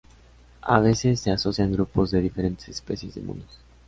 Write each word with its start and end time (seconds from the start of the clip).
A 0.63 0.79
veces 0.79 1.19
se 1.19 1.29
asocian 1.29 1.71
grupos 1.73 2.09
de 2.09 2.21
diferentes 2.21 2.67
especies 2.69 3.13
de 3.13 3.21
monos. 3.21 3.59